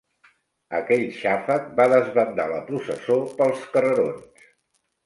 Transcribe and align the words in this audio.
Aquell 0.77 1.03
xàfec 1.17 1.69
va 1.81 1.87
desbandar 1.93 2.49
la 2.55 2.65
processó 2.73 3.21
pels 3.43 3.71
carrerons. 3.77 4.51